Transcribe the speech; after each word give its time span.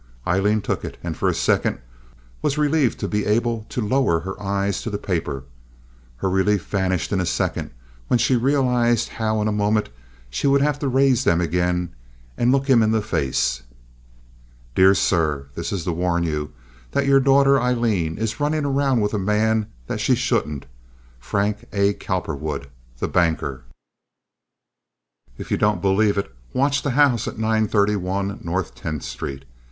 Aileen 0.25 0.61
took 0.61 0.83
it, 0.83 0.97
and 1.03 1.15
for 1.15 1.29
a 1.29 1.33
second 1.35 1.77
was 2.41 2.57
relieved 2.57 2.99
to 3.01 3.07
be 3.07 3.23
able 3.27 3.67
to 3.69 3.85
lower 3.87 4.21
her 4.21 4.33
eyes 4.41 4.81
to 4.81 4.89
the 4.89 4.97
paper. 4.97 5.43
Her 6.17 6.27
relief 6.27 6.65
vanished 6.65 7.13
in 7.13 7.21
a 7.21 7.25
second, 7.27 7.69
when 8.07 8.17
she 8.17 8.35
realized 8.35 9.09
how 9.09 9.41
in 9.43 9.47
a 9.47 9.51
moment 9.51 9.89
she 10.27 10.47
would 10.47 10.63
have 10.63 10.79
to 10.79 10.87
raise 10.87 11.23
them 11.23 11.39
again 11.39 11.93
and 12.35 12.51
look 12.51 12.67
him 12.67 12.81
in 12.81 12.89
the 12.89 13.03
face. 13.03 13.61
DEAR 14.73 14.95
SIR—This 14.95 15.71
is 15.71 15.83
to 15.83 15.91
warn 15.91 16.23
you 16.23 16.51
that 16.93 17.05
your 17.05 17.19
daughter 17.19 17.61
Aileen 17.61 18.17
is 18.17 18.39
running 18.39 18.65
around 18.65 19.01
with 19.01 19.13
a 19.13 19.19
man 19.19 19.67
that 19.85 19.99
she 19.99 20.15
shouldn't, 20.15 20.65
Frank 21.19 21.65
A. 21.73 21.93
Cowperwood, 21.93 22.69
the 22.97 23.07
banker. 23.07 23.61
If 25.37 25.51
you 25.51 25.57
don't 25.57 25.79
believe 25.79 26.17
it, 26.17 26.33
watch 26.53 26.81
the 26.81 26.89
house 26.97 27.27
at 27.27 27.37
931 27.37 28.39
North 28.41 28.73
Tenth 28.73 29.03
Street. 29.03 29.45